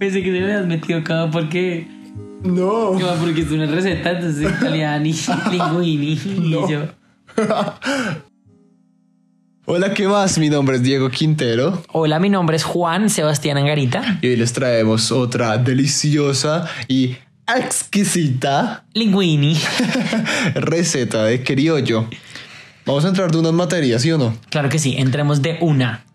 [0.00, 1.86] Pensé que te lo habías metido como porque.
[2.42, 2.92] No.
[2.92, 5.14] como porque es una receta, entonces italiani,
[5.50, 6.16] linguini.
[6.40, 6.66] No.
[6.66, 6.86] Y yo.
[9.66, 10.38] Hola, ¿qué más?
[10.38, 14.18] Mi nombre es Diego Quintero Hola, mi nombre es Juan Sebastián Angarita.
[14.22, 19.54] y hoy les traemos otra deliciosa y exquisita Linguini.
[20.54, 22.08] receta de criollo.
[22.86, 24.34] Vamos a entrar de unas materias, ¿sí o no?
[24.48, 26.06] Claro que sí, entremos de una.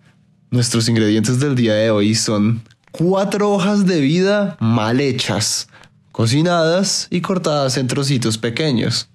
[0.50, 2.64] Nuestros ingredientes del día de hoy son
[2.98, 5.68] cuatro hojas de vida mal hechas,
[6.12, 9.10] cocinadas y cortadas en trocitos pequeños.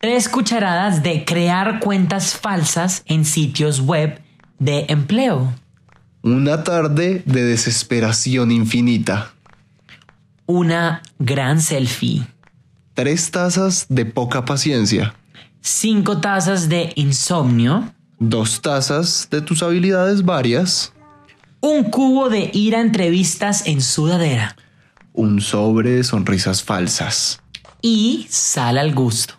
[0.00, 4.20] Tres cucharadas de crear cuentas falsas en sitios web
[4.58, 5.52] de empleo.
[6.22, 9.32] Una tarde de desesperación infinita.
[10.46, 12.26] Una gran selfie.
[12.94, 15.14] Tres tazas de poca paciencia.
[15.60, 17.92] Cinco tazas de insomnio.
[18.18, 20.92] Dos tazas de tus habilidades varias.
[21.64, 24.54] Un cubo de ir a entrevistas en sudadera.
[25.14, 27.40] Un sobre de sonrisas falsas.
[27.80, 29.32] Y sal al gusto.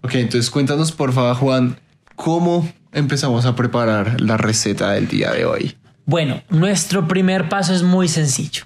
[0.00, 1.78] Ok, entonces cuéntanos por favor, Juan,
[2.16, 5.76] cómo empezamos a preparar la receta del día de hoy.
[6.06, 8.64] Bueno, nuestro primer paso es muy sencillo.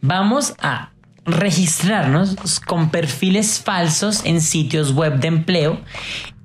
[0.00, 0.92] Vamos a
[1.26, 5.78] registrarnos con perfiles falsos en sitios web de empleo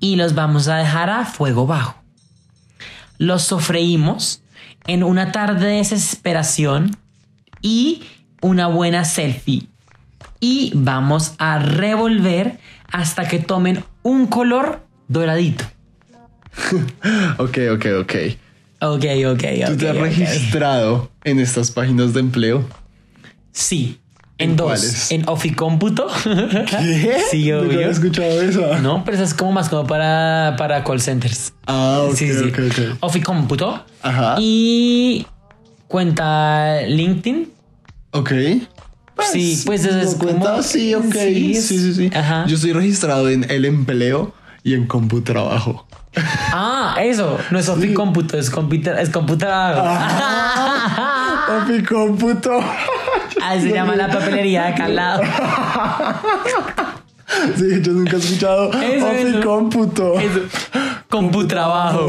[0.01, 1.95] y los vamos a dejar a fuego bajo.
[3.17, 4.42] Los sofreímos
[4.87, 6.95] en una tarde de desesperación
[7.61, 8.03] y
[8.41, 9.67] una buena selfie.
[10.39, 12.59] Y vamos a revolver
[12.91, 15.65] hasta que tomen un color doradito.
[17.37, 18.13] Ok, ok, ok.
[18.81, 22.67] Ok, ok, ¿Tú ok, te has registrado en estas páginas de empleo?
[23.51, 23.99] Sí,
[24.39, 24.65] en, ¿En dos.
[24.67, 25.11] cuáles?
[25.11, 26.07] En Oficómputo.
[26.23, 27.17] ¿Qué?
[27.31, 27.77] Sí, Nunca obvio.
[27.79, 28.77] había escuchado eso.
[28.79, 31.53] No, pero eso es como más como para, para call centers.
[31.67, 32.43] Ah, ok, sí, sí.
[32.49, 32.97] ok, ok.
[33.01, 33.83] Oficómputo.
[34.01, 34.35] Ajá.
[34.39, 35.25] Y
[35.87, 37.51] cuenta LinkedIn.
[38.11, 38.31] Ok.
[39.31, 40.49] Sí, pues eso es ¿no cuenta?
[40.51, 41.13] como- Sí, ok.
[41.13, 42.11] sí, Sí, sí, sí.
[42.13, 42.45] Ajá.
[42.47, 44.33] Yo estoy registrado en el empleo
[44.63, 45.87] y en CompuTrabajo.
[46.51, 47.37] Ah, eso.
[47.51, 49.83] No es Oficómputo, es computer, es computador.
[49.85, 51.45] Ah.
[51.47, 52.59] Papi, cómputo.
[53.45, 55.23] Ahí se llama la papelería de acá al lado.
[57.57, 59.41] Sí, yo nunca he escuchado Eso, Papi, eso.
[59.43, 60.19] cómputo.
[60.19, 60.41] Eso.
[61.13, 62.07] Computrabajo.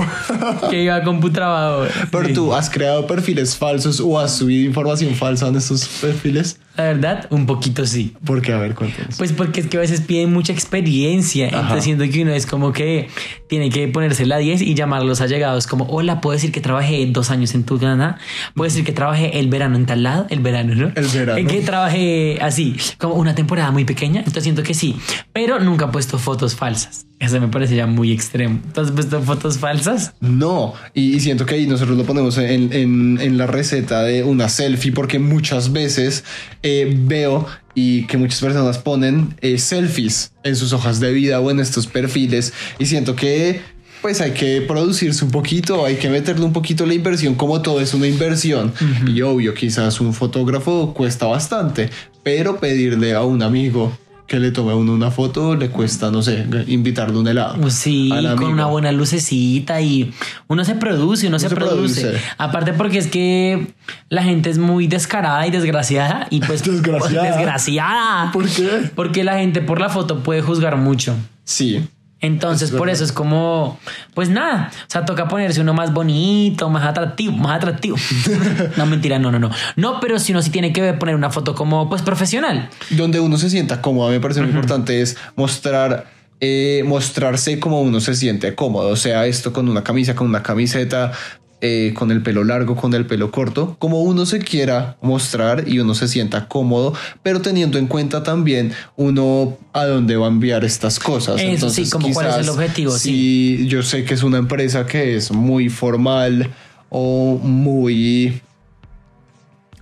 [0.70, 1.84] que iba a computrabajo.
[2.10, 2.32] Pero Sí.
[2.32, 6.58] tú has creado perfiles falsos o has subido información falsa en estos perfiles.
[6.76, 8.14] La verdad, un poquito sí.
[8.24, 9.16] Porque, a ver, cuéntanos.
[9.16, 11.46] Pues porque es que a veces piden mucha experiencia.
[11.46, 13.08] Entonces siento que uno es como que
[13.48, 16.60] tiene que ponerse la 10 y llamar a los allegados como, hola, puedo decir que
[16.60, 18.16] trabajé dos años en tu canal.
[18.56, 20.90] Puedo decir que trabajé el verano en tal lado, el verano, ¿no?
[20.96, 21.38] El verano.
[21.38, 24.18] En que trabajé así, como una temporada muy pequeña.
[24.20, 24.96] Entonces siento que sí,
[25.32, 27.06] pero nunca he puesto fotos falsas.
[27.24, 28.60] Eso me parece ya muy extremo.
[28.74, 30.12] ¿Tú has puesto fotos falsas?
[30.20, 34.22] No, y, y siento que ahí nosotros lo ponemos en, en- en la receta de
[34.24, 36.24] una selfie porque muchas veces
[36.62, 41.50] eh, veo y que muchas personas ponen eh, selfies en sus hojas de vida o
[41.50, 43.60] en estos perfiles y siento que
[44.02, 47.80] pues hay que producirse un poquito, hay que meterle un poquito la inversión, como todo
[47.80, 48.70] es una inversión.
[49.06, 51.88] Y obvio, quizás un fotógrafo cuesta bastante,
[52.22, 53.96] pero pedirle a un amigo
[54.26, 57.60] que le tome a uno una foto le cuesta, no sé, invitarle un helado.
[57.60, 58.50] Pues Sí, con amigo.
[58.50, 60.12] una buena lucecita y
[60.48, 62.00] uno se produce, uno se, se produce.
[62.02, 62.22] produce.
[62.38, 63.66] Aparte porque es que
[64.08, 67.36] la gente es muy descarada y desgraciada y pues Desgraciada.
[67.36, 68.32] desgraciada.
[68.32, 68.90] ¿Por qué?
[68.94, 71.14] Porque la gente por la foto puede juzgar mucho.
[71.44, 71.86] Sí,
[72.24, 73.78] Entonces, Es por eso es como,
[74.14, 77.98] pues nada, o sea, toca ponerse uno más bonito, más atractivo, más atractivo.
[78.78, 79.50] no, mentira, no, no, no.
[79.76, 82.70] No, pero si uno sí tiene que poner una foto como, pues, profesional.
[82.90, 86.06] donde uno se sienta cómodo, me parece muy importante es mostrar,
[86.40, 90.42] eh, mostrarse como uno se siente cómodo, o sea, esto con una camisa, con una
[90.42, 91.12] camiseta,
[91.60, 95.78] eh, con el pelo largo, con el pelo corto, como uno se quiera mostrar y
[95.78, 96.92] uno se sienta cómodo,
[97.22, 101.40] pero teniendo en cuenta también uno a dónde va a enviar estas cosas.
[101.40, 105.16] Eso sí, como cuál es el objetivo, Si yo sé que es una empresa que
[105.16, 106.50] es muy formal
[106.90, 108.42] o muy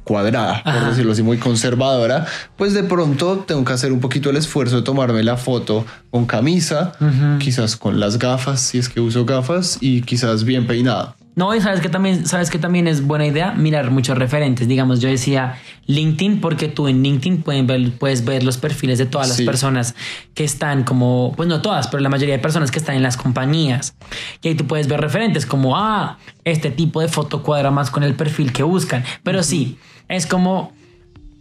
[0.04, 2.26] cuadrada, por decirlo así, muy conservadora,
[2.56, 6.26] pues de pronto tengo que hacer un poquito el esfuerzo de tomarme la foto con
[6.26, 6.92] camisa,
[7.38, 11.14] quizás con las gafas, si es que uso gafas, y quizás bien peinado.
[11.34, 14.68] No, y sabes que también, sabes que también es buena idea mirar muchos referentes.
[14.68, 19.06] Digamos, yo decía LinkedIn porque tú en LinkedIn pueden ver, puedes ver los perfiles de
[19.06, 19.46] todas las Sí.
[19.46, 19.94] personas
[20.34, 23.16] que están como, pues no todas, pero la mayoría de personas que están en las
[23.16, 23.94] compañías.
[24.42, 28.02] Y ahí tú puedes ver referentes como, ah, este tipo de foto cuadra más con
[28.02, 29.02] el perfil que buscan.
[29.22, 30.72] Pero sí, es como,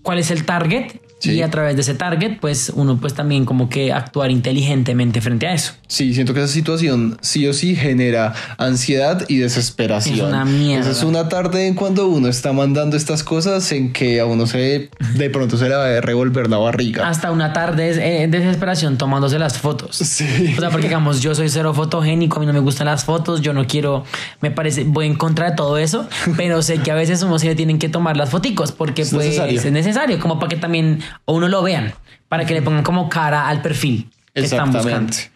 [0.03, 0.93] ¿cuál es el target?
[1.21, 1.33] Sí.
[1.33, 5.45] Y a través de ese target, pues uno pues también como que actuar inteligentemente frente
[5.47, 5.73] a eso.
[5.87, 10.15] Sí, siento que esa situación sí o sí genera ansiedad y desesperación.
[10.15, 10.81] Es una mierda.
[10.89, 14.47] Esa es una tarde en cuando uno está mandando estas cosas en que a uno
[14.47, 17.07] se de pronto se le va a revolver la barriga.
[17.07, 19.97] Hasta una tarde es eh, desesperación tomándose las fotos.
[19.97, 20.53] Sí.
[20.57, 23.41] O sea, porque digamos, yo soy cero fotogénico, a mí no me gustan las fotos,
[23.41, 24.03] yo no quiero,
[24.41, 26.07] me parece, voy en contra de todo eso,
[26.37, 29.11] pero sé que a veces uno se le tienen que tomar las foticos porque Es
[29.11, 29.59] pues necesario.
[29.59, 31.93] es necesario, como para que también o uno lo vean,
[32.29, 34.89] para que le pongan como cara al perfil que están buscando.
[34.89, 35.31] Exactamente.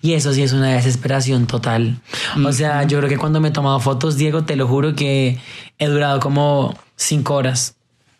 [0.00, 1.98] Y eso sí es una desesperación total.
[2.44, 5.38] O sea, yo creo que cuando me he tomado fotos, Diego, te lo juro que
[5.78, 7.74] he durado como cinco horas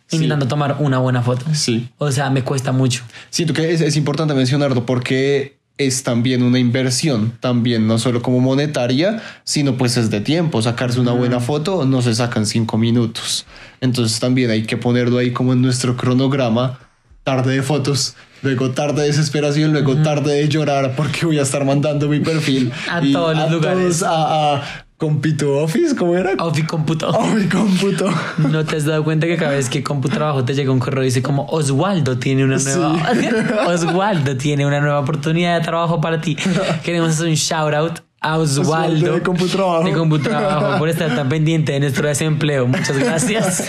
[0.08, 0.16] Sí.
[0.16, 1.44] intentando tomar una buena foto.
[1.52, 1.88] Sí.
[1.98, 3.02] O sea, me cuesta mucho.
[3.30, 8.38] Siento que es, es importante mencionarlo porque es también una inversión, también no solo como
[8.40, 10.62] monetaria, sino pues es de tiempo.
[10.62, 13.46] Sacarse una buena foto no se saca en cinco minutos.
[13.80, 16.78] Entonces también hay que ponerlo ahí como en nuestro cronograma.
[17.26, 21.64] Tarde de fotos, luego tarde de desesperación, luego tarde de llorar porque voy a estar
[21.64, 23.98] mandando mi perfil A y todos los lugares.
[23.98, 24.62] todos a, a
[24.96, 26.34] Compito Office, ¿cómo era?
[26.38, 27.10] Ofi Computo.
[27.34, 28.08] Mi cómputo.
[28.38, 31.20] ¿No te has dado cuenta que cada vez que CompuTrabajo te llega un correo dice
[31.20, 32.68] como Oswaldo tiene una Sí.
[32.78, 33.02] nueva
[33.74, 36.36] Oswaldo tiene una nueva oportunidad de trabajo para ti.
[36.84, 39.84] Queremos hacer un shout out a Oswaldo Oswaldo de CompuTrabajo.
[39.84, 42.68] de CompuTrabajo por estar tan pendiente de nuestro desempleo.
[42.68, 43.64] Muchas gracias.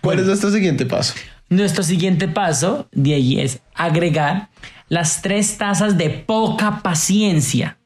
[0.00, 1.14] ¿Cuál es nuestro siguiente paso?
[1.50, 4.48] Nuestro siguiente paso de allí es agregar
[4.88, 7.76] las tres tazas de poca paciencia.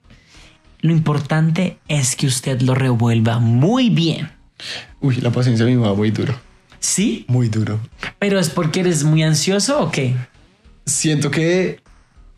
[0.81, 4.31] Lo importante es que usted lo revuelva muy bien.
[5.00, 6.34] Uy, la paciencia me va muy duro.
[6.78, 7.25] ¿Sí?
[7.26, 7.81] Muy duro.
[8.19, 10.14] ¿Pero es porque eres muy ansioso o qué?
[10.87, 11.81] siento que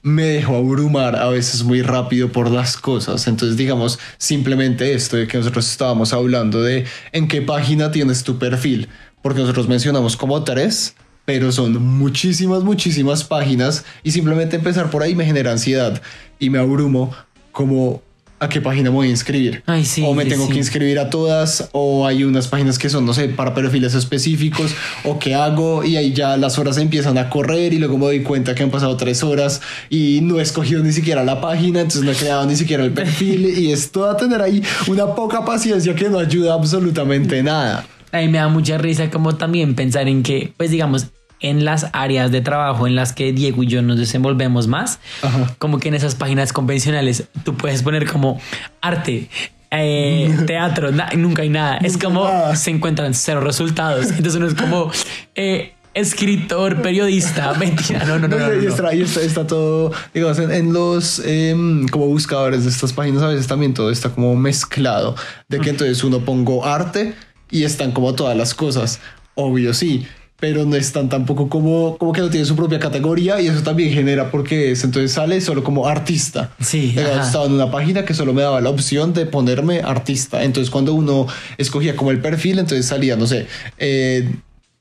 [0.02, 3.26] me dejo abrumar a veces muy rápido por las cosas.
[3.26, 8.38] Entonces, digamos, simplemente esto de que nosotros estábamos hablando de en qué página tienes tu
[8.38, 8.88] perfil,
[9.22, 10.94] porque nosotros mencionamos como tres,
[11.26, 16.00] pero son muchísimas, muchísimas páginas y simplemente empezar por ahí me genera ansiedad
[16.38, 17.12] y me abrumo
[17.52, 18.00] como
[18.38, 19.62] a qué página me voy a inscribir.
[19.66, 20.52] Ay, sí, o me sí, tengo sí.
[20.52, 24.74] que inscribir a todas o hay unas páginas que son, no sé, para perfiles específicos
[25.04, 28.22] o qué hago y ahí ya las horas empiezan a correr y luego me doy
[28.22, 32.02] cuenta que han pasado tres horas y no he escogido ni siquiera la página, entonces
[32.02, 35.44] no he creado ni siquiera el perfil y es todo a tener ahí una poca
[35.44, 37.86] paciencia que no ayuda absolutamente nada.
[38.12, 41.06] A mí me da mucha risa como también pensar en que, pues digamos,
[41.40, 45.54] en las áreas de trabajo en las que Diego y yo nos desenvolvemos más, Ajá.
[45.58, 48.40] como que en esas páginas convencionales tú puedes poner como
[48.80, 49.28] arte.
[49.70, 51.76] eh, teatro, nunca hay nada.
[51.78, 52.56] Es como nada.
[52.56, 54.06] se encuentran cero resultados.
[54.06, 54.90] Entonces uno es como
[55.34, 57.52] eh, escritor, periodista.
[57.58, 58.38] Mentira, no, no, no.
[58.38, 58.68] no, y no.
[58.70, 63.28] está, está- está todo, digamos, en, en los em, como buscadores de estas páginas a
[63.28, 65.16] veces también todo está como mezclado.
[65.48, 67.14] De que entonces uno pongo arte
[67.50, 69.00] y están como todas las cosas.
[69.34, 70.06] Obvio, sí.
[70.38, 73.90] Pero no están tampoco como, como que no tiene su propia categoría y eso también
[73.94, 76.50] genera porque es, entonces sale solo como artista.
[76.60, 77.22] Sí, ajá.
[77.24, 80.44] estaba en una página que solo me daba la opción de ponerme artista.
[80.44, 83.46] Entonces cuando uno escogía como el perfil, entonces salía, no sé,
[83.78, 84.28] eh,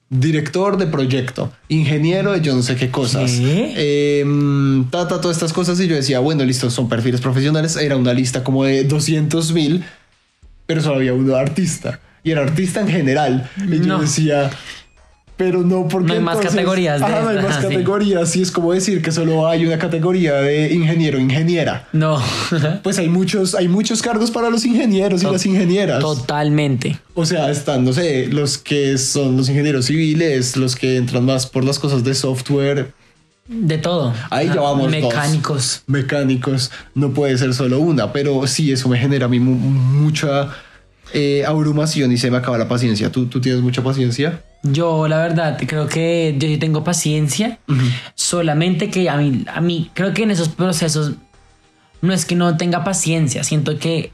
[0.09, 3.31] director de proyecto, ingeniero de yo no sé qué cosas.
[3.31, 4.19] ¿Qué?
[4.19, 7.77] Em, ta, ta, todas estas cosas y yo decía, bueno, listo, son perfiles profesionales.
[7.77, 9.83] Era una lista como de 200 mil,
[10.65, 12.01] pero solo había uno artista.
[12.23, 13.49] Y era artista en general.
[13.69, 13.99] Y yo No.
[13.99, 14.49] decía...
[15.37, 17.67] Pero no, porque No hay más categorías de no hay más ajá, sí.
[17.67, 18.35] categorías.
[18.37, 21.87] Y es como decir que solo hay una categoría de ingeniero, ingeniera.
[21.91, 22.21] No,
[22.83, 25.99] Pues hay muchos, hay muchos cargos para los ingenieros y las ingenieras.
[25.99, 26.97] totalmente.
[27.15, 31.47] O sea, están, no sé, los que son los ingenieros civiles, los que entran más
[31.47, 32.93] por las cosas de software,
[33.47, 34.13] De todo.
[34.31, 35.01] Ahí ya Ah, vamos dos.
[35.03, 35.83] Mecánicos.
[35.87, 40.49] mecánicos, no puede ser solo una, pero sí, eso me genera a mí mu- mucha
[41.13, 43.11] eh, abrumación y se me acaba la paciencia.
[43.11, 44.41] ¿Tú, tú tienes mucha paciencia?
[44.71, 47.59] Yo, la verdad, creo que yo sí tengo paciencia.
[48.15, 51.13] Solamente que a mí, a mí, creo que en esos procesos
[52.01, 53.43] no es que no tenga paciencia.
[53.43, 54.11] Siento que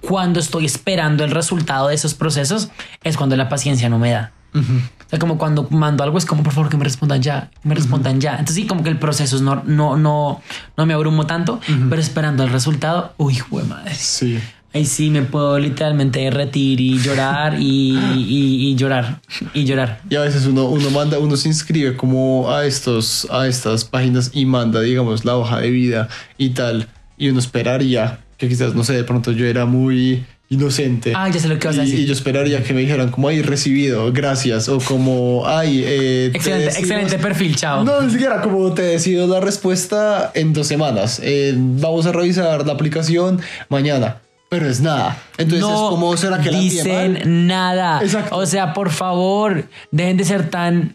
[0.00, 2.68] cuando estoy esperando el resultado de esos procesos
[3.02, 4.32] es cuando la paciencia no me da.
[4.54, 7.68] O sea, como cuando mando algo es como por favor que me respondan ya, que
[7.68, 8.32] me respondan ya.
[8.32, 10.40] Entonces sí, como que el proceso es no, no, no,
[10.76, 13.94] no me abrumo tanto, pero esperando el resultado, uy, jue madre.
[13.94, 14.40] Sí.
[14.76, 19.20] Ahí sí me puedo literalmente derretir y llorar y, y- y llorar
[19.54, 20.00] y llorar.
[20.10, 24.30] Y a veces uno, uno manda, uno se inscribe como a estos, a estas páginas
[24.34, 26.88] y manda, digamos, la hoja de vida y tal.
[27.16, 31.12] Y uno esperaría que quizás, no sé, de pronto yo era muy inocente.
[31.16, 32.00] Ah, ya sé lo que vas a y, decir.
[32.00, 34.68] y yo esperaría que me dijeran como, ay, recibido, gracias.
[34.68, 37.82] O como, ay, eh, te Excelente, excelente perfil, chao.
[37.82, 41.18] No, ni siquiera como te decido la respuesta en dos semanas.
[41.24, 43.40] Eh, vamos a revisar la aplicación
[43.70, 44.18] mañana.
[44.48, 45.20] Pero es nada.
[45.38, 48.00] Entonces es como, ¿será que la envié dicen nada.
[48.02, 48.36] Exacto.
[48.36, 50.94] O sea, por favor, dejen de ser tan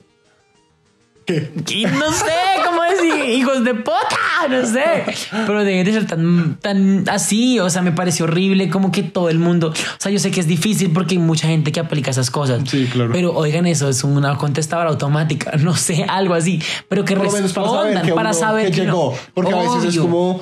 [1.27, 2.31] Y no sé
[2.65, 4.17] cómo decir, hijos de puta,
[4.49, 5.03] no sé.
[5.31, 7.59] Pero dejen de ser tan, tan así.
[7.59, 9.69] O sea, me parece horrible como que todo el mundo.
[9.69, 12.61] O sea, yo sé que es difícil porque hay mucha gente que aplica esas cosas.
[12.69, 13.11] Sí, claro.
[13.11, 16.61] Pero oigan, eso es una contestadora automática, no sé, algo así.
[16.87, 19.11] Pero que Por menos para saber respondan para saber que que no.
[19.11, 19.17] llegó.
[19.33, 20.41] Porque a veces es como,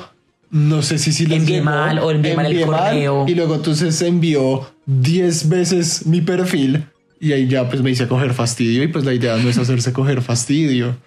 [0.51, 3.25] no sé si si les Envié mal o envié mal el correo.
[3.27, 6.86] y luego entonces envió 10 veces mi perfil
[7.20, 9.94] y ahí ya pues me hice coger fastidio y pues la idea no es hacerse
[9.94, 10.98] coger fastidio.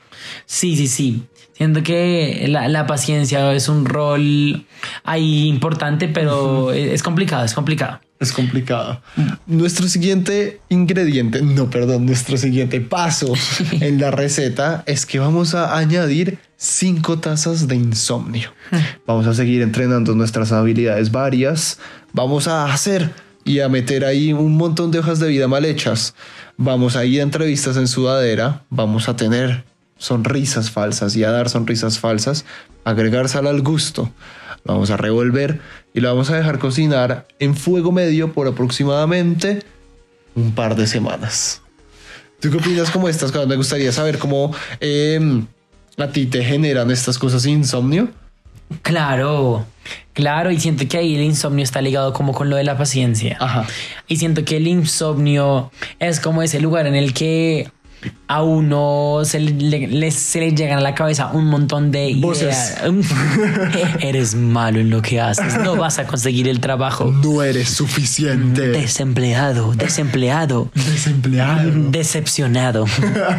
[0.47, 1.23] Sí, sí, sí.
[1.55, 4.65] Siento que la, la paciencia es un rol
[5.05, 8.01] ahí importante, pero es complicado, es complicado.
[8.23, 9.03] Es complicado.
[9.47, 13.33] Nuestro siguiente ingrediente, no, perdón, nuestro siguiente paso
[13.73, 18.53] en la receta es que vamos a añadir cinco tazas de insomnio.
[19.07, 21.81] Vamos a seguir entrenando nuestras habilidades varias.
[22.13, 23.11] Vamos a hacer
[23.45, 26.15] y a meter ahí un montón de hojas de vida mal hechas.
[26.57, 28.63] Vamos a ir a entrevistas en sudadera.
[28.71, 29.65] Vamos a tener
[29.99, 32.45] sonrisas falsas y a dar sonrisas falsas.
[32.85, 34.13] Agregar sal al gusto.
[34.65, 35.61] Lo vamos a revolver
[35.93, 39.63] y lo vamos a dejar cocinar en fuego medio por aproximadamente
[40.35, 41.63] un par de semanas.
[42.41, 43.47] ¿Tú qué opinas como estas cosas?
[43.47, 45.47] Me gustaría saber cómo em,
[45.97, 48.09] a ti te generan estas cosas insomnio.
[48.83, 49.67] Claro,
[50.13, 53.37] claro, y siento que ahí el insomnio está ligado como con lo de la paciencia.
[53.39, 53.67] Ajá.
[54.09, 57.71] Y siento que el insomnio es como ese lugar en el que
[58.29, 62.43] a uno se le, le- se le llegan a la cabeza un montón de Voces.
[62.83, 62.83] ideas.
[64.01, 67.05] Eres malo en lo que haces, no vas a conseguir el trabajo.
[67.23, 68.69] No eres suficiente.
[68.69, 70.71] Desempleado, desempleado.
[70.75, 71.71] Desempleado.
[71.91, 72.85] Decepcionado.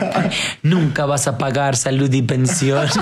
[0.63, 2.87] Nunca vas a pagar salud y pensión.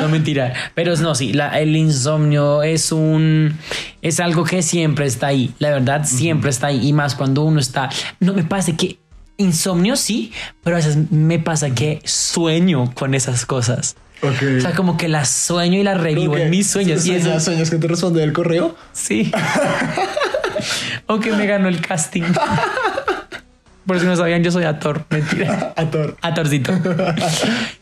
[0.00, 3.58] No mentira, pero no, sí, la- el insomnio es un
[4.00, 7.60] es algo que siempre está ahí, la verdad siempre está ahí y más cuando uno
[7.60, 8.98] está, no me pasa que
[9.40, 10.32] insomnio sí,
[10.62, 13.96] pero a veces me pasa que sueño con esas cosas.
[14.22, 17.44] O sea, como que las sueño y las revivo en mis sueños y eso ¿Sueñas,
[17.44, 18.76] sueñas que te responde el correo?
[18.92, 19.32] Sí.
[21.06, 22.22] o que me ganó el casting.
[23.90, 25.04] Por si no sabían, yo soy actor.
[25.10, 25.74] Mentira.
[25.76, 26.16] Ator.
[26.22, 26.72] Atorcito.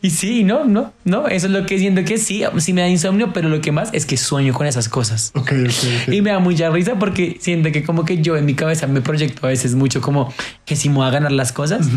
[0.00, 1.26] Y sí, no, no, no.
[1.26, 3.90] Eso es lo que siento que sí, sí me da insomnio, pero lo que más
[3.92, 5.32] es que sueño con esas cosas.
[5.34, 5.68] Ok, ok.
[6.06, 6.14] ok.
[6.14, 9.00] Y me da mucha risa porque siento que como que yo en mi cabeza me
[9.00, 10.32] proyecto a veces mucho como
[10.64, 11.88] que si me voy a ganar las cosas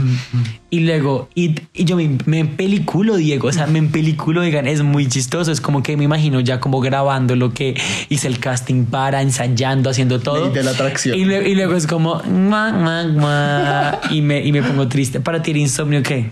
[0.72, 4.82] y luego y, y yo me, me empeliculo Diego, o sea, me empeliculo digan, es
[4.82, 8.86] muy chistoso, es como que me imagino ya como grabando lo que hice el casting
[8.86, 10.46] para, ensayando, haciendo todo.
[10.46, 11.18] Ley de la atracción.
[11.18, 15.20] Y, y luego es como "Mua, mua, mua", y me, y me pongo triste.
[15.20, 16.32] Para ti el insomnio qué?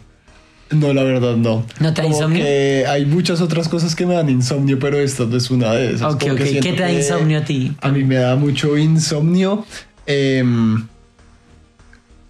[0.71, 1.65] No, la verdad no.
[1.79, 2.43] ¿No te da insomnio?
[2.43, 5.95] que hay muchas otras cosas que me dan insomnio, pero esta no es una de
[5.95, 6.13] esas.
[6.13, 6.41] Ok, Como ok.
[6.61, 7.73] ¿Qué te da insomnio a ti?
[7.81, 9.65] A mí me da mucho insomnio.
[10.05, 10.85] em,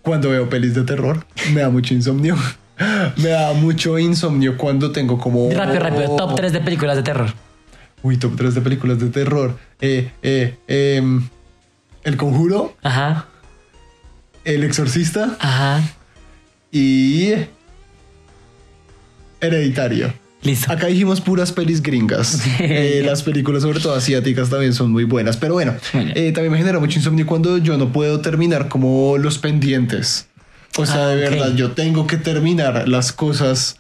[0.02, 2.36] cuando veo pelis de terror, me da mucho insomnio.
[3.18, 5.50] me da mucho insomnio cuando tengo como.
[5.52, 6.16] Rápido, rápido.
[6.16, 7.34] Top 3 de películas de terror.
[8.02, 9.58] Uy, top 3 de películas de terror.
[9.82, 11.28] Eh, eh, em,
[12.04, 13.26] el conjuro, Ajá,
[14.46, 15.82] El exorcista ajá.
[16.72, 17.34] y.
[19.42, 20.14] Hereditario.
[20.42, 20.72] Listo.
[20.72, 22.42] Acá dijimos puras pelis gringas.
[22.60, 25.38] Eh, las películas, sobre todo asiáticas, también son muy buenas.
[25.38, 29.38] Pero bueno, eh, también me genera mucho insomnio cuando yo no puedo terminar como los
[29.38, 30.28] pendientes.
[30.78, 31.32] O sea, Ah, de ok.
[31.32, 33.78] verdad, yo tengo que terminar las cosas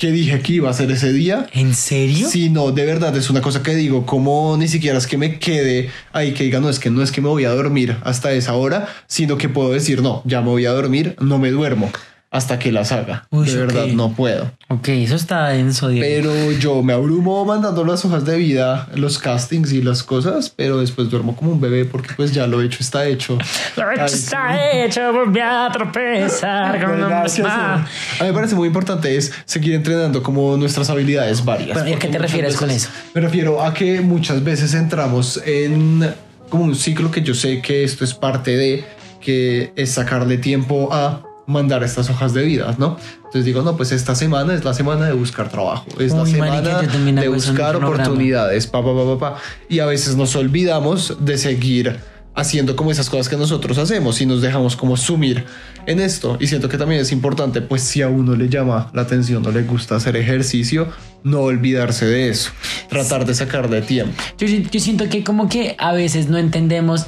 [0.00, 1.46] que dije que iba a hacer ese día.
[1.52, 2.26] ¿En serio?
[2.26, 5.38] Si no, de verdad es una cosa que digo, como ni siquiera es que me
[5.38, 8.32] quede ahí que diga, no es que no es que me voy a dormir hasta
[8.32, 11.92] esa hora, sino que puedo decir, no, ya me voy a dormir, no me duermo
[12.30, 13.26] hasta que las haga.
[13.30, 14.52] Uy, de verdad, no puedo.
[14.68, 16.06] Ok, eso está denso, Diego.
[16.06, 20.78] Pero yo me abrumo mandando las hojas de vida, los castings y las cosas, pero
[20.78, 23.36] después duermo como un bebé porque pues ya lo hecho está hecho.
[23.76, 24.14] Lo hecho Ay, sí.
[24.16, 27.02] está hecho, volví a tropezar con.
[27.02, 31.76] A mí me parece muy importante es seguir entrenando como nuestras habilidades varias.
[31.76, 32.90] Pero, ¿y a qué te refieres con eso?
[33.12, 36.14] Me refiero a que muchas veces entramos en
[36.48, 38.84] como un ciclo que yo sé que esto es parte de,
[39.20, 42.96] que es sacarle tiempo a mandar estas hojas de vida, ¿no?
[43.16, 46.34] Entonces digo, no, pues esta semana es la semana de buscar trabajo, es la Uy,
[46.34, 49.40] marica, semana de buscar oportunidades, pa, pa, pa, pa, pa.
[49.68, 52.00] Y a veces nos olvidamos de seguir
[52.34, 55.44] haciendo como esas cosas que nosotros hacemos y nos dejamos como sumir
[55.86, 56.36] en esto.
[56.40, 59.50] Y siento que también es importante, pues si a uno le llama la atención o
[59.50, 60.88] le gusta hacer ejercicio,
[61.22, 62.50] no olvidarse de eso,
[62.88, 64.14] tratar de sacar de tiempo.
[64.38, 67.06] Yo, yo siento que como que a veces no entendemos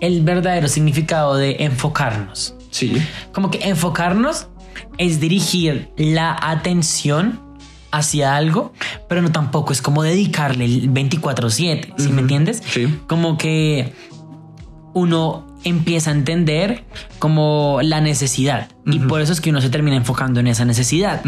[0.00, 2.54] el verdadero significado de enfocarnos.
[2.72, 2.94] Sí.
[3.32, 4.48] Como que enfocarnos
[4.98, 7.40] es dirigir la atención
[7.92, 8.72] hacia algo,
[9.08, 12.62] pero no tampoco es como dedicarle el 24/7, ¿sí me entiendes?
[12.66, 12.98] Sí.
[13.06, 13.92] Como que
[14.94, 16.84] uno empieza a entender
[17.18, 21.22] como la necesidad y por eso es que uno se termina enfocando en esa necesidad.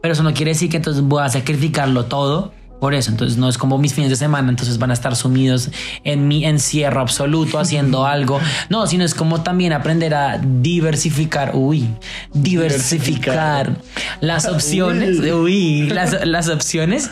[0.00, 3.10] Pero eso no quiere decir que entonces voy a sacrificarlo todo por eso.
[3.10, 5.70] Entonces no es como mis fines de semana, entonces van a estar sumidos
[6.04, 8.38] en mi encierro absoluto haciendo algo.
[8.68, 11.88] No, sino es como también aprender a diversificar, uy,
[12.34, 13.74] diversificar,
[14.20, 17.10] las opciones, uy, las, las opciones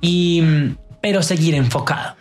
[0.00, 0.42] y
[1.00, 2.16] pero seguir enfocado.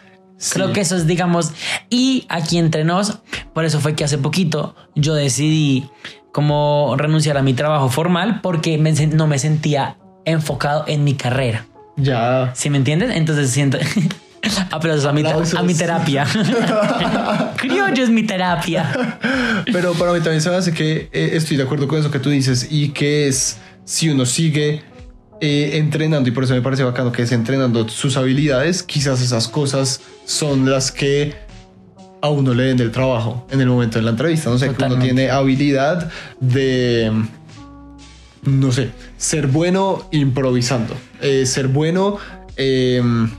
[0.54, 1.54] Creo que eso es, digamos,
[1.90, 3.18] y aquí entre nos,
[3.56, 5.90] por eso fue que hace poquito yo decidí
[6.32, 11.66] como renunciar a mi trabajo formal porque no me sentía enfocado en mi carrera.
[11.98, 12.52] Ya.
[12.56, 13.12] ¿Sí me entiendes?
[13.16, 13.78] Entonces siento...
[14.72, 16.26] Aplausos a mi, a mi terapia.
[17.58, 19.20] Criollo es mi terapia.
[19.72, 22.20] Pero para mí también se me hace que eh, estoy de acuerdo con eso que
[22.20, 24.82] tú dices y que es si uno sigue
[25.42, 29.48] eh, entrenando, y por eso me parece bacano que es entrenando sus habilidades, quizás esas
[29.48, 31.36] cosas son las que
[32.22, 34.50] a uno le den el trabajo en el momento de la entrevista.
[34.50, 37.12] No sé, que uno tiene habilidad de,
[38.44, 42.18] no sé, ser bueno improvisando, eh, ser bueno
[42.56, 43.30] em,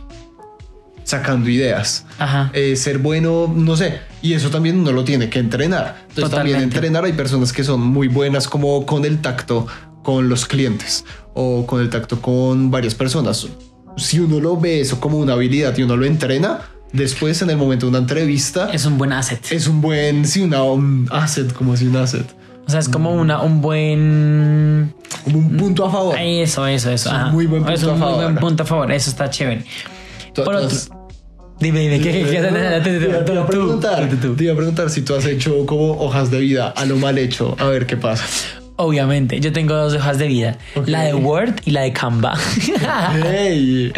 [1.05, 2.07] sacando ideas,
[2.53, 6.07] eh, ser bueno, no sé, y eso también uno lo tiene que entrenar.
[6.09, 9.67] Entonces también entrenar hay personas que son muy buenas como con el tacto
[10.03, 11.05] con los clientes
[11.35, 13.47] o con el tacto con varias personas.
[13.97, 16.61] Si uno lo ve eso como una habilidad y uno lo entrena,
[16.93, 18.71] después en el momento de una entrevista...
[18.73, 19.41] Es un buen asset.
[19.51, 22.27] Es un buen, sí, una, un asset, como si un asset.
[22.67, 24.95] O sea, es como una, un buen...
[25.25, 26.17] Como un punto a favor.
[26.19, 27.11] Eso, eso, eso.
[27.11, 28.93] Es un muy buen punto es un Muy buen punto a favor.
[28.93, 29.65] Eso está chévere.
[30.35, 30.79] Por otro...
[31.63, 35.25] Dime, dime, ¿qué, qué, te, iba a preguntar, te iba a preguntar si tú has
[35.27, 38.25] hecho como hojas de vida a lo mal hecho, a ver qué pasa.
[38.75, 42.35] Obviamente, yo tengo dos hojas de vida, la de Word y la de Canva.
[43.17, 43.93] okay,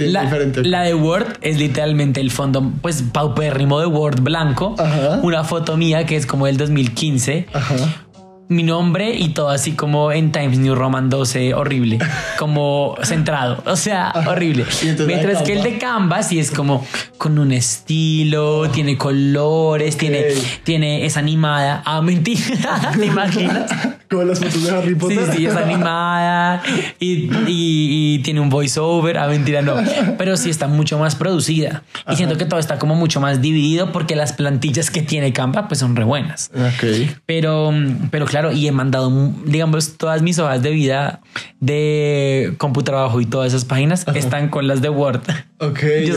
[0.00, 0.24] la,
[0.62, 4.74] la, de Word es literalmente el fondo, pues paupérrimo de Word blanco,
[5.22, 7.46] una foto mía que es como del 2015.
[7.54, 8.05] Ajá
[8.48, 11.98] mi nombre y todo así como en Times New Roman 12, horrible,
[12.38, 14.64] como centrado, o sea, horrible.
[15.06, 16.86] Mientras que el de Canvas sí es como
[17.18, 20.26] con un estilo, tiene colores, tiene,
[20.64, 21.82] tiene, es animada.
[21.84, 23.70] Ah, mentira, ¿te imaginas?
[24.10, 25.26] Como las fotos de Harry Potter.
[25.30, 26.62] Sí, sí, es animada
[27.00, 29.18] y, y, tiene un voiceover.
[29.18, 29.74] Ah, mentira, no.
[30.18, 31.82] Pero sí está mucho más producida.
[32.10, 35.68] Y siento que todo está como mucho más dividido porque las plantillas que tiene Canva
[35.68, 36.50] pues son re buenas.
[36.54, 37.10] Ok.
[37.26, 37.72] Pero,
[38.10, 39.10] pero claro, y he mandado,
[39.44, 41.20] digamos, todas mis hojas de vida
[41.60, 45.22] de computrabajo y todas esas páginas están con las de Word.
[45.58, 45.80] Ok.
[46.06, 46.14] Yo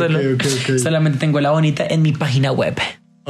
[0.80, 2.75] solamente tengo la bonita en mi página web.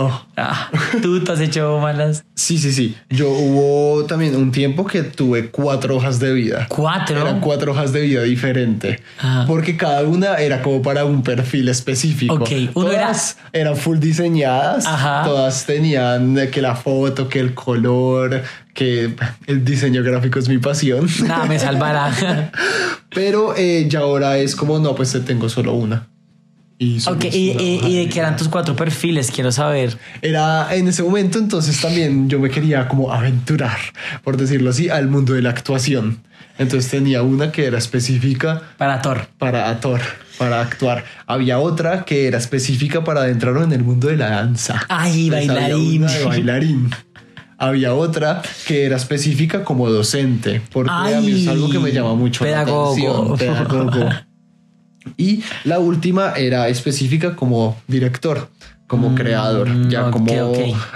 [0.02, 0.26] Oh.
[0.38, 0.70] Ah,
[1.02, 2.24] ¿Tú te has hecho malas?
[2.34, 2.96] Sí, sí, sí.
[3.10, 6.68] Yo hubo también un tiempo que tuve cuatro hojas de vida.
[6.70, 7.20] ¿Cuatro?
[7.20, 9.02] Eran cuatro hojas de vida diferente.
[9.20, 9.44] Ah.
[9.46, 12.36] Porque cada una era como para un perfil específico.
[12.36, 12.50] Ok.
[12.76, 14.86] Uno todas eran full diseñadas.
[14.86, 15.24] Ajá.
[15.26, 18.42] Todas tenían que la foto, que el color,
[18.74, 19.14] que
[19.48, 21.10] el diseño gráfico es mi pasión.
[21.28, 22.10] Nada, me salvará.
[23.14, 26.08] Pero eh, ya ahora es como, no, pues tengo solo una.
[26.82, 27.02] Y,
[27.34, 29.98] y, de qué eran tus cuatro perfiles, quiero saber.
[30.22, 33.78] Era en ese momento, entonces también yo me quería como aventurar,
[34.24, 36.24] por decirlo así, al mundo de la actuación.
[36.58, 39.28] Entonces tenía una que era específica para actor.
[39.38, 40.00] Para actor,
[40.38, 41.04] para actuar.
[41.28, 44.86] Había otra que era específica para adentrarlo en el mundo de la danza.
[44.88, 46.06] Ay, bailarín.
[46.26, 46.92] bailarín.
[47.58, 52.16] Había otra que era específica como docente, porque a mí es algo que me llama
[52.16, 53.38] mucho la atención.
[53.38, 54.10] Pedagogo.
[55.18, 58.50] Y la última era específica como director,
[58.88, 60.54] como mm, creador, ya como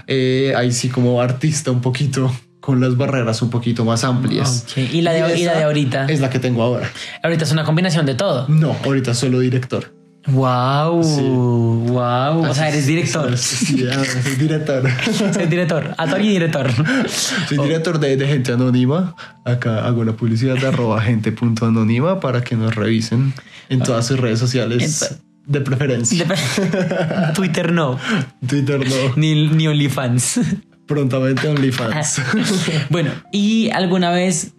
[0.08, 4.66] eh, ahí sí como artista un poquito con las barreras un poquito más amplias.
[4.78, 6.06] ¿Y, la de, y, la de ahorita?
[6.06, 6.90] Es la que tengo ahora.
[7.22, 8.48] Ahorita es una combinación de todo.
[8.48, 10.03] No, ahorita solo director.
[10.28, 12.50] Wow, wow.
[12.50, 13.38] o sea, eres director.
[13.38, 13.86] Sí,
[14.24, 14.84] soy director.
[15.34, 16.72] soy director, actor y director.
[17.10, 19.16] Soy director de, de, Gente Anónima.
[19.44, 23.34] Acá hago la publicidad de arroba gente.anónima para que nos revisen
[23.68, 25.20] en todas sus redes sociales.
[25.46, 26.26] De preferencia.
[27.36, 28.00] Twitter no.
[28.48, 29.14] Twitter no.
[29.18, 30.40] Ni, ni OnlyFans.
[30.88, 32.22] Prontamente OnlyFans.
[32.90, 34.54] bueno, ¿y alguna vez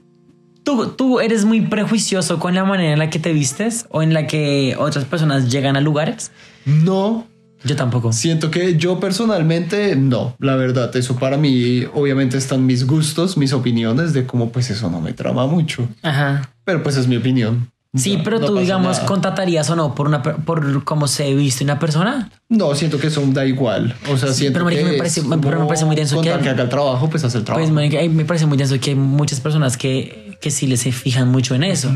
[0.65, 4.15] ¿Tú, ¿Tú eres muy prejuicioso con la manera en la que te vistes o en
[4.15, 6.33] la que otras personas llegan a lugares?
[6.65, 7.27] No.
[7.65, 8.13] Yo tampoco.
[8.13, 13.55] Siento que yo personalmente no, la verdad, eso para mí obviamente están mis gustos, mis
[13.55, 15.89] opiniones de cómo pues eso no me trama mucho.
[16.03, 16.51] Ajá.
[16.65, 17.71] Pero pues es mi opinión.
[17.95, 22.29] Sí, pero tú, digamos, contratarías o no por una por cómo se viste una persona.
[22.49, 23.95] No, siento que eso da igual.
[24.11, 26.69] O sea, siento pero, que me parece, me parece muy denso que, que haga el
[26.69, 27.73] trabajo, pues hace el trabajo.
[27.73, 31.29] Pues, me parece muy denso que hay muchas personas que, que sí les se fijan
[31.31, 31.91] mucho en eso.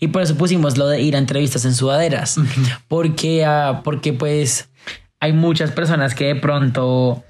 [0.00, 2.36] Y por eso pusimos lo de ir a entrevistas en sudaderas.
[2.88, 4.68] Porque, uh, porque pues
[5.20, 7.22] hay muchas personas que de pronto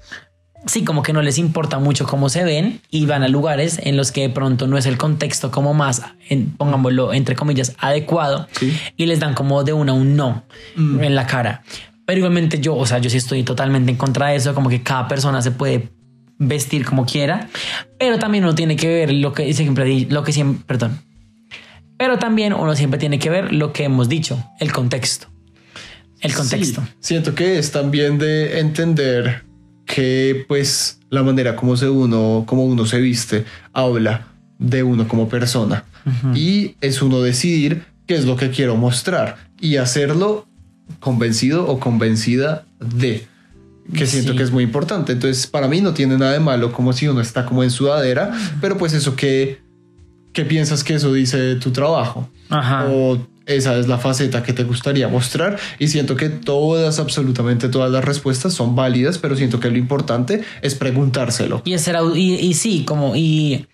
[0.65, 3.95] sí, como que no les importa mucho cómo se ven y van a lugares en
[3.97, 8.47] los que de pronto no es el contexto como más, en- pongámoslo entre comillas, adecuado
[8.59, 8.75] Sí.
[8.97, 10.43] y les dan como de una a un no
[10.75, 11.61] en la cara.
[12.07, 14.81] Pero igualmente yo, o sea, yo sí estoy totalmente en contra de eso, como que
[14.81, 15.89] cada persona se puede
[16.39, 17.49] vestir como quiera,
[17.99, 20.99] pero también uno tiene que ver lo que siempre, lo que siempre, perdón,
[21.97, 25.27] pero también uno siempre tiene que ver lo que hemos dicho, el contexto.
[26.21, 26.81] El contexto.
[26.81, 29.43] Sí, siento que es también de entender
[29.85, 34.27] que pues la manera como se uno, como uno se viste, habla
[34.59, 35.85] de uno como persona.
[36.33, 40.47] Y es uno decidir qué es lo que quiero mostrar y hacerlo
[41.01, 43.27] convencido o convencida de.
[43.93, 44.37] Que siento Sí.
[44.37, 45.13] que es muy importante.
[45.13, 48.31] Entonces, para mí no tiene nada de malo como si uno está como en sudadera,
[48.59, 49.59] pero pues eso que,
[50.33, 52.29] ¿qué piensas que eso dice tu trabajo?
[52.49, 52.85] Ajá.
[52.89, 57.89] o esa es la faceta que te gustaría mostrar y siento que todas, absolutamente todas
[57.89, 61.61] las respuestas son válidas, pero siento que lo importante es preguntárselo.
[61.63, 63.67] Y, hacer, y, y sí, como y,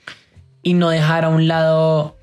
[0.62, 2.18] y no dejar a un lado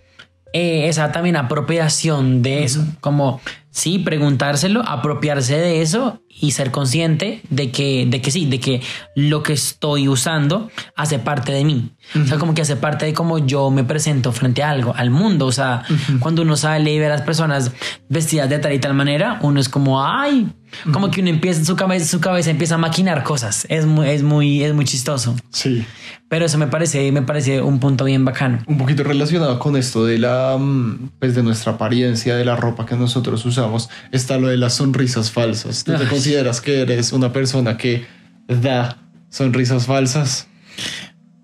[0.53, 2.85] eh, esa también apropiación de eso.
[3.01, 8.59] Como sí, preguntárselo, apropiarse de eso y ser consciente de que, de que sí, de
[8.61, 8.83] que
[9.15, 11.91] lo que estoy usando hace parte de mí.
[12.21, 15.11] O sea, como que hace parte de cómo yo me presento frente a algo, al
[15.11, 15.47] mundo.
[15.47, 15.85] O sea,
[16.19, 17.73] cuando uno sale y ve a las personas
[18.09, 20.49] vestidas de tal y tal manera, uno es como, ay,
[20.93, 23.67] como que uno empieza, su cabeza, su cabeza empieza a maquinar cosas.
[23.69, 25.37] Es muy, es muy, es muy chistoso.
[25.51, 25.85] Sí.
[26.29, 28.61] Pero eso me parece, me parece un punto bien bacano.
[28.69, 32.87] Un poquito relacionado con esto de la, mm, pues de nuestra apariencia, de la ropa
[32.87, 35.83] que nosotros usamos, está lo de las sonrisas falsas.
[35.83, 36.07] ¿Tú te.
[36.31, 38.07] Consideras que eres una persona que
[38.47, 38.99] da
[39.31, 40.47] sonrisas falsas?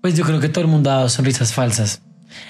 [0.01, 2.01] Pues yo creo que todo el mundo ha dado sonrisas falsas.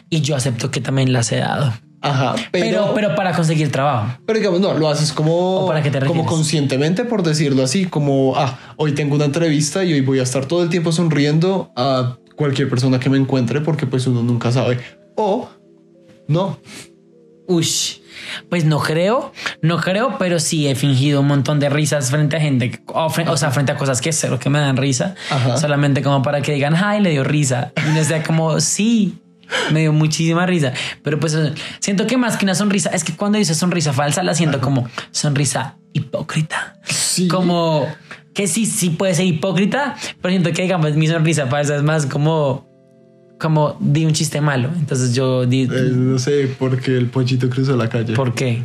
[0.09, 1.73] Y yo acepto que también las he dado.
[2.01, 4.19] Ajá, Pero, pero, para conseguir trabajo.
[4.27, 7.87] Pero digamos, no, lo haces como, ¿O para qué te como conscientemente, por decirlo así,
[7.87, 11.71] como, ah, hoy tengo una entrevista y hoy voy a estar todo el tiempo sonriendo
[11.75, 14.77] a cualquier persona que me encuentre porque pues uno nunca sabe.
[15.15, 15.49] O
[16.27, 16.59] no.
[17.47, 17.95] Ush.
[18.49, 22.39] Pues no creo, no creo, pero sí he fingido un montón de risas frente a
[22.39, 25.57] gente, o, o sea, frente a cosas que sé que me dan risa, Ajá.
[25.57, 27.71] solamente como para que digan, ay, le dio risa.
[27.87, 29.19] Y no sea como, sí,
[29.71, 30.73] me dio muchísima risa.
[31.03, 31.37] Pero pues
[31.79, 34.87] siento que más que una sonrisa, es que cuando dice sonrisa falsa, la siento como
[35.11, 36.79] sonrisa hipócrita.
[36.83, 37.27] Sí.
[37.27, 37.87] Como
[38.33, 42.05] que sí, sí puede ser hipócrita, pero siento que digamos mi sonrisa falsa es más
[42.05, 42.66] como,
[43.39, 44.69] como di un chiste malo.
[44.77, 48.13] Entonces yo di, Eh, no sé por qué el pochito cruzó la calle.
[48.15, 48.63] ¿por qué?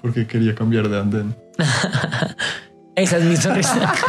[0.00, 1.34] Porque quería cambiar de andén.
[2.96, 3.92] Esa es mi sonrisa.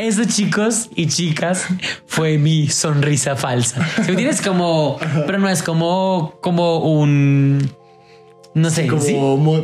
[0.00, 1.66] Eso, chicos y chicas,
[2.06, 3.86] fue mi sonrisa falsa.
[4.04, 7.70] Si me tienes como, pero no es como, como un,
[8.54, 9.14] no sé, como ¿sí?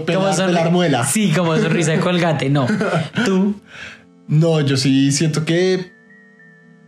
[0.07, 1.05] pelar- sonri- pelar muela.
[1.05, 2.49] Sí, como sonrisa de colgate.
[2.49, 2.67] No,
[3.27, 3.55] tú,
[4.29, 5.92] No, yo sí siento que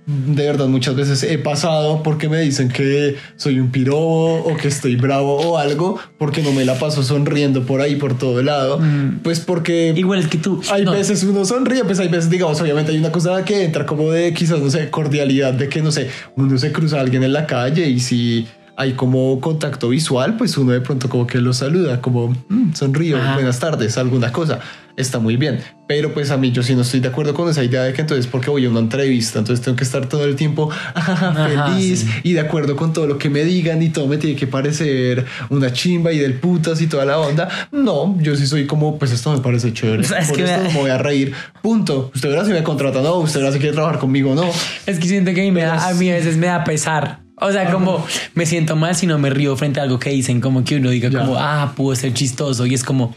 [0.06, 4.68] de verdad muchas veces he pasado porque me dicen que soy un pirobo o que
[4.68, 8.80] estoy bravo o algo porque no me la paso sonriendo por ahí por todo lado.
[9.22, 10.60] Pues porque igual que tú.
[10.70, 13.86] hay No, veces uno sonríe, pues hay veces, digamos, obviamente hay una cosa que entra
[13.86, 17.22] como de quizás, no sé, cordialidad, de que, no sé, uno se cruza a alguien
[17.22, 21.38] en la calle y si hay como contacto visual, pues uno de pronto como que
[21.40, 24.58] lo saluda, como "Mm, sonrío, buenas tardes, alguna cosa.
[24.96, 25.58] Está muy bien.
[25.88, 28.00] Pero pues a mí yo sí no estoy de acuerdo con esa idea de que
[28.02, 31.34] entonces porque voy a una entrevista, entonces tengo que estar todo el tiempo Ajá,
[31.74, 32.20] feliz sí.
[32.22, 35.24] y de acuerdo con todo lo que me digan y todo me tiene que parecer
[35.50, 37.48] una chimba y del putas y toda la onda.
[37.72, 40.02] No, yo sí soy como, pues esto me parece chévere.
[40.02, 41.32] O sea, es Por que esto me- me voy a reír.
[41.60, 42.10] Punto.
[42.14, 43.16] Usted verá si me contrata, no.
[43.16, 44.48] Usted verá si quiere trabajar conmigo, no.
[44.86, 47.20] Es que siento que a mí, me da- a mí a veces me da pesar.
[47.40, 50.40] O sea, como me siento mal si no me río frente a algo que dicen,
[50.40, 51.18] como que uno diga Ya.
[51.18, 52.64] como, ah, pudo ser chistoso.
[52.64, 53.14] Y es como,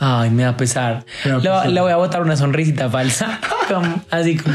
[0.00, 1.04] ay, me da pesar.
[1.24, 1.68] Me da le, pesar.
[1.70, 3.38] le voy a botar una sonrisita falsa.
[3.68, 4.54] como- así como,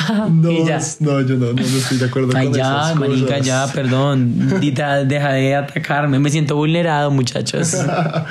[0.30, 3.46] No, no, yo no, no, estoy de acuerdo Ay, con ya, esas marica, cosas.
[3.46, 4.60] ya, perdón.
[4.60, 6.18] Dita, deja de atacarme.
[6.18, 7.74] Me siento vulnerado, muchachos.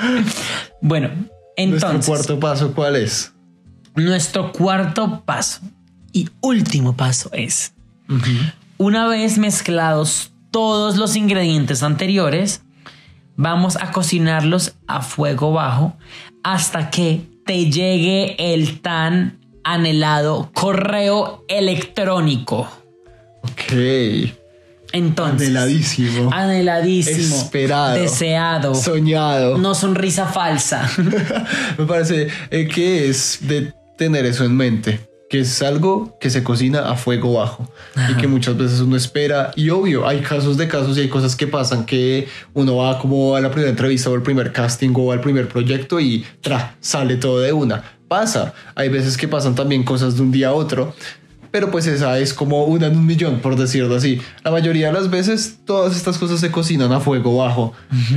[0.80, 3.32] bueno, Nuestro entonces, cuarto paso, ¿cuál es?
[3.96, 5.60] nuestro cuarto paso
[6.12, 7.74] y último paso es
[8.78, 12.62] una vez mezclados todos los ingredientes anteriores,
[13.36, 15.96] vamos a cocinarlos a fuego bajo
[16.42, 22.68] hasta que te llegue el tan anhelado correo electrónico.
[23.42, 23.72] Ok.
[24.92, 26.30] Entonces, Anheladísimo.
[26.32, 27.94] anheladísimo, Esperado.
[27.94, 29.56] deseado, Soñado.
[29.56, 30.90] no sonrisa falsa.
[31.78, 36.42] Me parece eh, que es de tener eso en mente, que es algo que se
[36.42, 37.72] cocina a fuego bajo
[38.10, 41.36] y que muchas veces uno espera y obvio, hay casos de casos y hay cosas
[41.36, 45.12] que pasan que uno va como a la primera entrevista o al primer casting o
[45.12, 47.80] al primer proyecto y tra, sale todo de una.
[48.08, 50.94] Pasa, hay veces que pasan también cosas de un día a otro.
[51.50, 54.20] Pero pues esa es como una en un millón, por decirlo así.
[54.44, 57.72] La mayoría de las veces todas estas cosas se cocinan a fuego bajo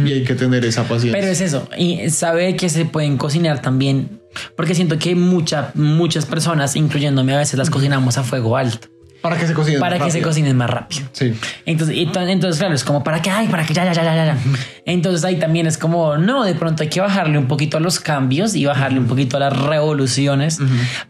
[0.06, 1.14] y hay que tener esa paciencia.
[1.14, 4.22] Pero es eso, y saber que se pueden cocinar también,
[4.56, 8.88] porque siento que mucha, muchas personas, incluyéndome a veces, las cocinamos a fuego alto.
[9.22, 9.80] para que se cocinen.
[9.80, 11.04] para que se cocinen más rápido.
[11.14, 11.34] Sí.
[11.66, 14.38] Entonces, entonces, claro, es como para que, ay, para que ya, ya, ya, ya, ya.
[14.86, 18.02] Entonces ahí también es como, no, de pronto hay que bajarle un poquito a los
[18.02, 20.60] cambios y bajarle un poquito a las revoluciones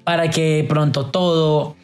[0.04, 1.76] para que de pronto todo,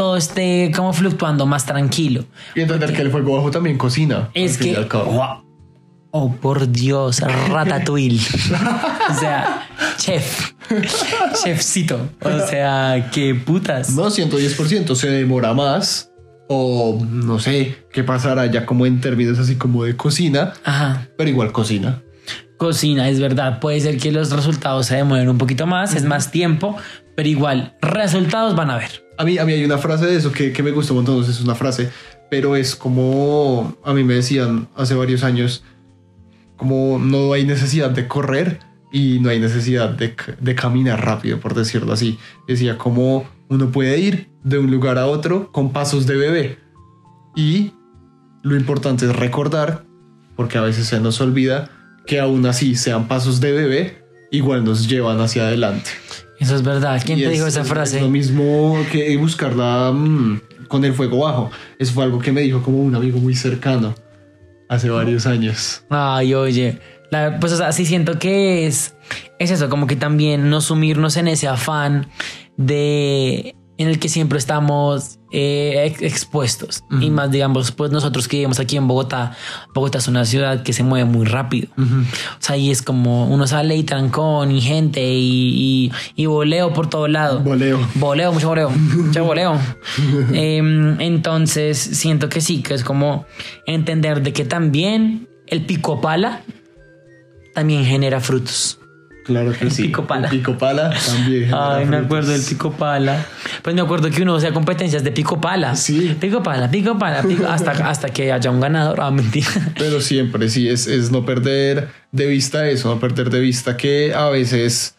[0.00, 2.24] todo esté como fluctuando más tranquilo.
[2.54, 4.30] Y entender que el fuego bajo también cocina.
[4.32, 5.44] Es que, wow.
[6.10, 8.18] oh por Dios, ratatouille.
[9.10, 10.52] o sea, chef,
[11.44, 12.00] chefcito.
[12.22, 13.90] O sea, qué putas.
[13.90, 14.94] No, 110%.
[14.94, 16.10] Se demora más.
[16.48, 20.54] O no sé qué pasará ya como en términos así como de cocina.
[20.64, 21.08] Ajá.
[21.18, 22.02] Pero igual cocina.
[22.56, 23.60] Cocina, es verdad.
[23.60, 26.74] Puede ser que los resultados se demoren un poquito más, es más tiempo,
[27.16, 29.09] pero igual, resultados van a ver.
[29.20, 31.22] A mí, a mí hay una frase de eso que, que me gusta un montón.
[31.22, 31.90] Es una frase.
[32.30, 35.62] Pero es como a mí me decían hace varios años.
[36.56, 41.52] Como no hay necesidad de correr y no hay necesidad de, de caminar rápido, por
[41.52, 42.18] decirlo así.
[42.48, 46.58] Decía como uno puede ir de un lugar a otro con pasos de bebé.
[47.36, 47.74] Y
[48.42, 49.84] lo importante es recordar,
[50.34, 51.68] porque a veces se nos olvida,
[52.06, 55.90] que aún así sean pasos de bebé, igual nos llevan hacia adelante.
[56.40, 57.00] Eso es verdad.
[57.04, 57.96] ¿Quién Y te es- dijo esa es- frase?
[57.98, 61.50] Es lo mismo que buscarla mm, con el fuego bajo.
[61.78, 63.94] Eso fue algo que me dijo como un amigo muy cercano
[64.68, 65.84] hace varios años.
[65.90, 68.94] Ay, oye, la- pues o sea, sí siento que es,
[69.38, 72.08] es eso, como que también no sumirnos en ese afán
[72.56, 78.38] de en el que siempre estamos eh, ex- expuestos y más digamos pues nosotros que
[78.38, 79.36] vivimos aquí en Bogotá
[79.72, 81.84] Bogotá es una ciudad que se mueve muy rápido o
[82.40, 86.90] sea y es como uno sale y trancón y gente y, y, y voleo por
[86.90, 87.78] todo lado Voleo.
[87.94, 89.56] Voleo, mucho voleo, mucho voleo.
[90.32, 93.24] Em, entonces siento que sí, que es como
[93.66, 96.42] entender de que también el pico pala
[97.54, 98.79] también genera frutos.
[99.24, 99.82] Claro que El sí.
[99.84, 100.28] pico pala.
[100.28, 101.50] El pico pala también.
[101.54, 103.24] Ay, me acuerdo del pico pala.
[103.62, 105.76] Pues me acuerdo que uno hacía competencias de pico pala.
[105.76, 106.16] Sí.
[106.20, 109.00] Pico pala, pico pala, pico- hasta, hasta que haya un ganador.
[109.00, 109.48] Ah, mentira.
[109.78, 114.14] Pero siempre, sí, es, es no perder de vista eso, no perder de vista que
[114.14, 114.96] a veces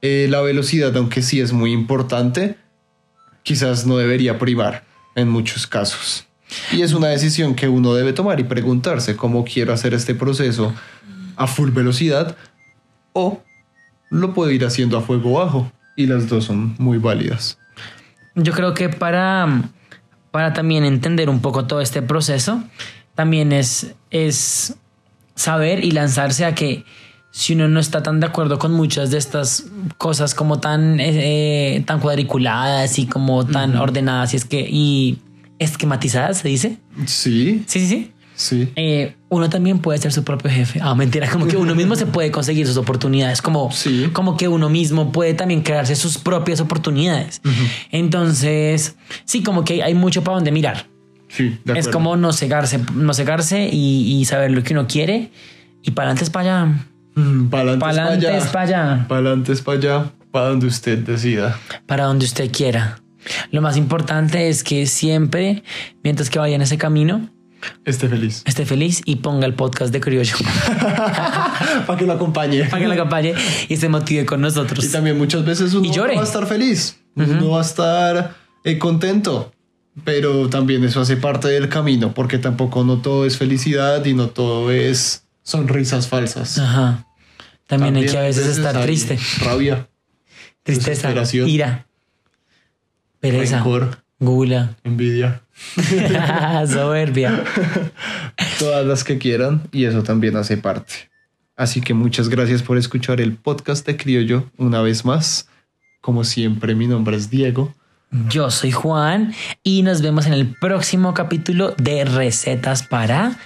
[0.00, 2.56] eh, la velocidad, aunque sí es muy importante,
[3.42, 4.84] quizás no debería privar
[5.14, 6.26] en muchos casos.
[6.72, 10.74] Y es una decisión que uno debe tomar y preguntarse cómo quiero hacer este proceso
[11.36, 12.36] a full velocidad
[13.12, 13.42] o
[14.10, 15.70] lo puedo ir haciendo a fuego bajo.
[15.96, 17.58] Y las dos son muy válidas.
[18.34, 19.62] Yo creo que para,
[20.30, 22.62] para también entender un poco todo este proceso,
[23.14, 24.74] también es, es
[25.34, 26.84] saber y lanzarse a que
[27.30, 29.66] si uno no está tan de acuerdo con muchas de estas
[29.98, 35.18] cosas como tan, eh, eh, tan cuadriculadas y como tan ordenadas y, es que, y
[35.58, 36.78] esquematizadas, se dice.
[37.06, 38.12] Sí, Sí, sí, sí.
[38.34, 38.72] sí.
[38.76, 40.78] Eh, uno también puede ser su propio jefe.
[40.82, 44.10] Ah, mentira, como que uno mismo se puede conseguir sus oportunidades, como, Sí.
[44.12, 47.40] como que uno mismo puede también crearse sus propias oportunidades.
[47.90, 50.86] Entonces, sí, como que hay mucho para donde mirar.
[51.28, 55.30] Sí, de Es como no cegarse, no cegarse y, y saber lo que uno quiere
[55.82, 56.86] y para adelante es para allá.
[57.14, 60.98] Mm, Para Para adelante es para allá, Para adelante es para allá, para donde usted
[60.98, 61.58] decida.
[61.86, 62.98] para donde usted quiera.
[63.50, 65.62] Lo más importante es que siempre,
[66.02, 67.30] mientras que vaya en ese camino,
[67.84, 68.42] Esté feliz.
[68.46, 70.36] esté feliz y ponga el podcast de Criollo
[71.86, 72.64] para que lo acompañe.
[72.64, 73.34] para que lo acompañe
[73.68, 74.84] y se motive con nosotros.
[74.84, 76.14] Y también muchas veces uno Y llore.
[76.14, 76.98] no va a estar feliz.
[77.14, 79.52] Uno va a estar eh, contento.
[80.04, 84.28] Pero también eso hace parte del camino, porque tampoco no todo es felicidad y no
[84.28, 86.58] todo es sonrisas falsas.
[86.58, 87.06] Ajá.
[87.66, 89.18] También, hay que a veces estar triste.
[89.44, 89.88] Rabia,
[90.62, 91.12] Tristeza,
[91.46, 91.86] ira,
[93.20, 95.41] pereza, rencor, gula, envidia.
[96.66, 97.44] soberbia.
[98.58, 101.10] todas las que quieran y eso también hace parte.
[101.56, 105.48] Así que muchas gracias por escuchar el podcast de Criollo una vez más.
[106.00, 107.74] Como siempre, mi nombre es Diego.
[108.28, 113.38] Yo soy Juan y nos vemos en el próximo capítulo de Recetas para...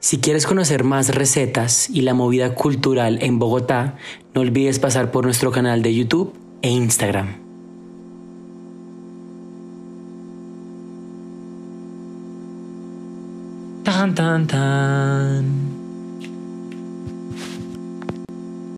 [0.00, 3.96] Si quieres conocer más recetas y la movida cultural en Bogotá,
[4.32, 7.47] no olvides pasar por nuestro canal de YouTube e Instagram.
[13.88, 15.67] Tan tan tan.